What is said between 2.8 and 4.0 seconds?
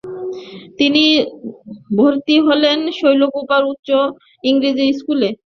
শৈলকূপা উচ্চ